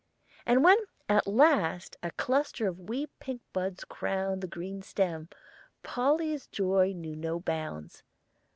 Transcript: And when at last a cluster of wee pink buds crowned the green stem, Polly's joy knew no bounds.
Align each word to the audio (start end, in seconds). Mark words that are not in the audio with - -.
And 0.47 0.63
when 0.63 0.79
at 1.07 1.27
last 1.27 1.95
a 2.01 2.09
cluster 2.09 2.67
of 2.67 2.79
wee 2.89 3.05
pink 3.19 3.43
buds 3.53 3.83
crowned 3.85 4.41
the 4.41 4.47
green 4.47 4.81
stem, 4.81 5.29
Polly's 5.83 6.47
joy 6.47 6.91
knew 6.91 7.15
no 7.15 7.39
bounds. 7.39 8.01